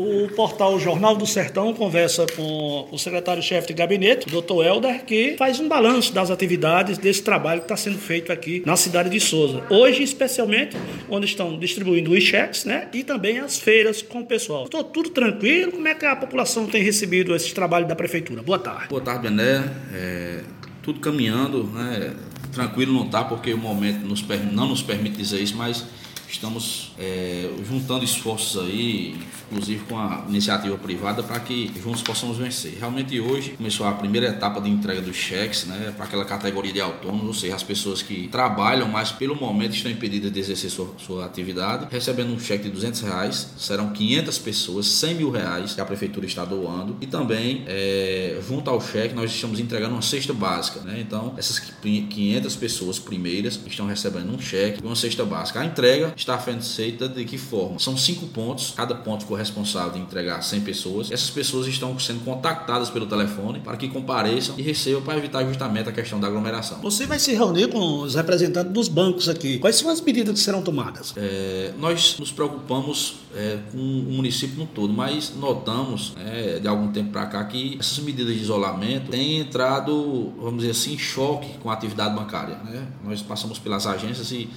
[0.00, 5.60] O portal Jornal do Sertão conversa com o secretário-chefe de gabinete, doutor Helder, que faz
[5.60, 9.62] um balanço das atividades desse trabalho que está sendo feito aqui na cidade de Souza.
[9.68, 10.74] Hoje, especialmente,
[11.06, 12.88] onde estão distribuindo os cheques, né?
[12.94, 14.64] E também as feiras com o pessoal.
[14.64, 15.72] Estou tudo tranquilo.
[15.72, 18.42] Como é que a população tem recebido esse trabalho da prefeitura?
[18.42, 18.88] Boa tarde.
[18.88, 19.70] Boa tarde, Bené.
[19.92, 20.40] É,
[20.82, 22.14] tudo caminhando, né?
[22.54, 25.84] Tranquilo não está, porque o momento nos, não nos permite dizer isso, mas
[26.30, 29.16] Estamos é, juntando esforços aí,
[29.50, 32.76] inclusive com a iniciativa privada, para que juntos possamos vencer.
[32.78, 36.80] Realmente hoje começou a primeira etapa de entrega dos cheques, né, para aquela categoria de
[36.80, 40.94] autônomos, ou seja, as pessoas que trabalham, mas pelo momento estão impedidas de exercer sua,
[40.98, 45.80] sua atividade, recebendo um cheque de 200 reais, serão 500 pessoas, 100 mil reais que
[45.80, 50.32] a prefeitura está doando, e também é, junto ao cheque nós estamos entregando uma cesta
[50.32, 55.60] básica, né, então essas 500 pessoas primeiras estão recebendo um cheque e uma cesta básica.
[55.60, 57.78] A entrega está feita de que forma?
[57.78, 61.10] São cinco pontos, cada ponto ficou responsável de entregar 100 pessoas.
[61.10, 65.88] Essas pessoas estão sendo contactadas pelo telefone para que compareçam e recebam para evitar justamente
[65.88, 66.80] a questão da aglomeração.
[66.82, 69.58] Você vai se reunir com os representantes dos bancos aqui.
[69.58, 71.14] Quais são as medidas que serão tomadas?
[71.16, 76.92] É, nós nos preocupamos é, com o município no todo, mas notamos é, de algum
[76.92, 81.58] tempo para cá que essas medidas de isolamento têm entrado, vamos dizer assim, em choque
[81.58, 82.56] com a atividade bancária.
[82.64, 82.86] Né?
[83.04, 84.48] Nós passamos pelas agências e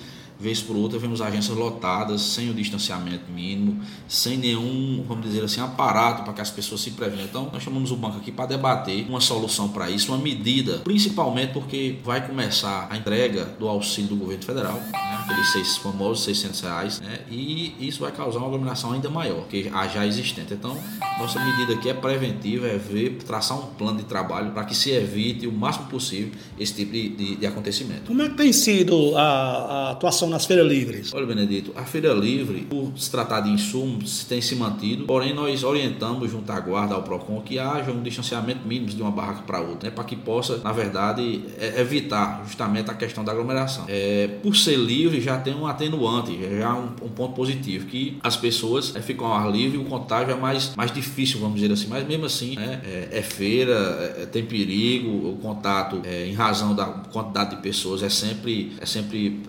[0.44, 5.62] vez por outra vemos agências lotadas, sem o distanciamento mínimo, sem nenhum, vamos dizer assim,
[5.62, 7.24] aparato para que as pessoas se prevenham.
[7.24, 11.54] Então, nós chamamos o banco aqui para debater uma solução para isso, uma medida, principalmente
[11.54, 16.62] porque vai começar a entrega do auxílio do governo federal, né, aqueles seis, famosos 600
[16.62, 20.54] reais, né, e isso vai causar uma aglomeração ainda maior que a já existente.
[20.54, 20.78] Então,
[21.20, 24.92] nossa medida aqui é preventiva, é ver, traçar um plano de trabalho para que se
[24.92, 28.04] evite o máximo possível esse tipo de, de, de acontecimento.
[28.08, 31.14] Como é que tem sido a, a atuação nas feiras livres?
[31.14, 35.64] Olha, Benedito, a feira livre, por se tratar de insumos, tem se mantido, porém nós
[35.64, 39.62] orientamos junto à guarda ao PROCON que haja um distanciamento mínimo de uma barraca para
[39.62, 43.86] outra, né, para que possa, na verdade, é, evitar justamente a questão da aglomeração.
[43.88, 48.36] É, por ser livre, já tem um atenuante, já um, um ponto positivo, que as
[48.36, 51.88] pessoas é, ficam ao ar livre o contágio é mais, mais difícil, vamos dizer assim,
[51.88, 53.74] mas mesmo assim, né, é, é, feira,
[54.18, 59.42] é, tem perigo, o contato, em razão da quantidade de pessoas, é sempre, é sempre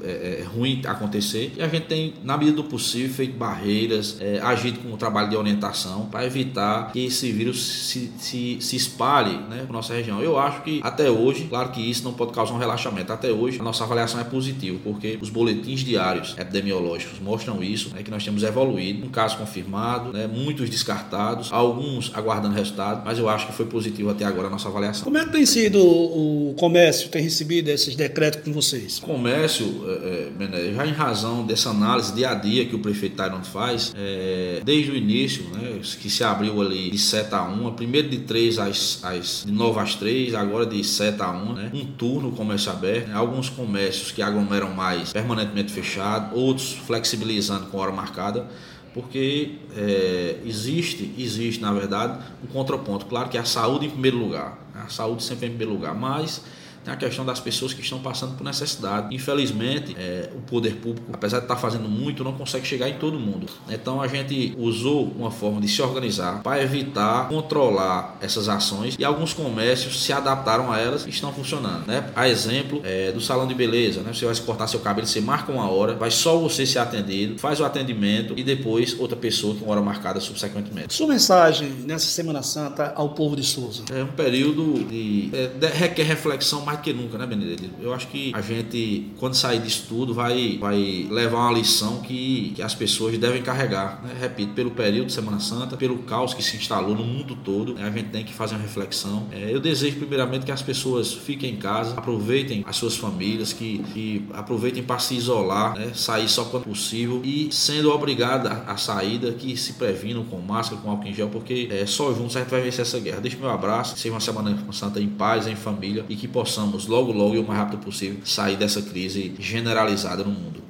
[0.55, 1.53] ruim acontecer.
[1.57, 5.31] E a gente tem, na medida do possível, feito barreiras, é, agido com o trabalho
[5.31, 10.21] de orientação para evitar que esse vírus se, se, se espalhe né, para nossa região.
[10.21, 13.61] Eu acho que até hoje, claro que isso não pode causar um relaxamento, até hoje
[13.61, 18.25] a nossa avaliação é positiva, porque os boletins diários epidemiológicos mostram isso, né, que nós
[18.25, 23.53] temos evoluído, um caso confirmado, né, muitos descartados, alguns aguardando resultado, mas eu acho que
[23.53, 25.05] foi positivo até agora a nossa avaliação.
[25.05, 28.99] Como é que tem sido o comércio, tem recebido esses decretos com vocês?
[28.99, 30.31] O comércio, é,
[30.71, 34.61] é, já em razão dessa análise dia a dia que o prefeito Tyron faz, é,
[34.65, 38.59] desde o início, né, que se abriu ali de 7 a 1, primeiro de 3
[38.59, 42.71] às, às de 9 às 3, agora de 7 a 1, né, um turno comércio
[42.71, 45.13] aberto, né, alguns comércios que aglomeram mais
[45.45, 48.47] permanentemente fechado, outros flexibilizando com hora marcada
[48.95, 53.07] porque é, existe, existe na verdade um contraponto.
[53.07, 56.43] Claro que a saúde em primeiro lugar, a saúde sempre em primeiro lugar, mas
[56.85, 59.15] tem a questão das pessoas que estão passando por necessidade.
[59.15, 63.19] Infelizmente, é, o poder público, apesar de estar fazendo muito, não consegue chegar em todo
[63.19, 63.47] mundo.
[63.69, 69.05] Então a gente usou uma forma de se organizar para evitar controlar essas ações e
[69.05, 71.87] alguns comércios se adaptaram a elas e estão funcionando.
[71.87, 72.11] Né?
[72.15, 74.13] A exemplo é, do salão de beleza, né?
[74.13, 77.61] você vai cortar seu cabelo, você marca uma hora, vai só você ser atendido, faz
[77.61, 80.93] o atendimento e depois outra pessoa com hora marcada subsequentemente.
[80.93, 83.85] Sua mensagem nessa Semana Santa ao povo de Souza?
[83.93, 87.71] É um período de, é, de requer reflexão mais mais que nunca, né, Benedito?
[87.81, 92.53] Eu acho que a gente, quando sair disso tudo, vai, vai levar uma lição que,
[92.57, 94.03] que as pessoas devem carregar.
[94.03, 94.15] Né?
[94.21, 97.85] Repito, pelo período de Semana Santa, pelo caos que se instalou no mundo todo, né?
[97.87, 99.27] a gente tem que fazer uma reflexão.
[99.31, 103.79] É, eu desejo, primeiramente, que as pessoas fiquem em casa, aproveitem as suas famílias, que,
[103.93, 105.93] que aproveitem para se isolar, né?
[105.95, 110.91] sair só quando possível e, sendo obrigada a saída, que se previnam com máscara, com
[110.91, 113.21] álcool em gel, porque é, só juntos a gente vai vencer essa guerra.
[113.21, 116.87] Deixe meu abraço, seja uma Semana Santa em paz, em família e que possamos possamos
[116.87, 120.64] logo, logo e o mais rápido possível sair dessa crise generalizada no mundo.